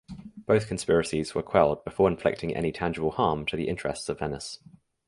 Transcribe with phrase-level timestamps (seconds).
[0.47, 4.57] Both conspiracies were quelled before inflicting any tangible harm to the interests of Venice.